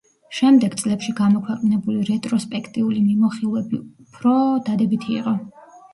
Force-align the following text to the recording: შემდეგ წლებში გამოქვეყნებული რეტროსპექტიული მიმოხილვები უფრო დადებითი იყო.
შემდეგ 0.35 0.77
წლებში 0.79 1.13
გამოქვეყნებული 1.19 2.07
რეტროსპექტიული 2.09 3.03
მიმოხილვები 3.11 3.83
უფრო 4.05 4.35
დადებითი 4.71 5.15
იყო. 5.23 5.37